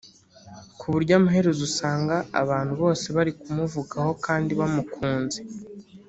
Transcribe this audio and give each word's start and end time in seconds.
ku 0.79 0.85
buryo 0.93 1.13
amaherezo 1.19 1.61
usanga 1.69 2.15
abantu 2.41 2.73
bose 2.81 3.05
bari 3.15 3.31
kumuvugaho 3.39 4.11
kandi 4.25 4.51
bamukunze 4.59 5.39